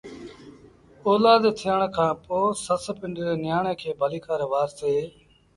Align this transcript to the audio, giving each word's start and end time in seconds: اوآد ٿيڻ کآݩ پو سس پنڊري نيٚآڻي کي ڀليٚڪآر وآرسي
اوآد 1.05 1.43
ٿيڻ 1.59 1.79
کآݩ 1.95 2.19
پو 2.23 2.37
سس 2.63 2.83
پنڊري 2.99 3.33
نيٚآڻي 3.43 3.73
کي 3.81 3.89
ڀليٚڪآر 3.99 4.41
وآرسي 4.51 4.95